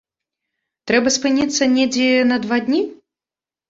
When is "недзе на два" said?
1.77-2.57